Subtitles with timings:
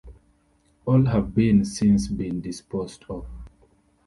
[0.87, 3.27] All have been since been disposed of.